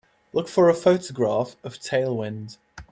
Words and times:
Look 0.33 0.47
for 0.47 0.67
a 0.67 0.73
photograph 0.73 1.55
of 1.63 1.75
Tailwind 1.77 2.57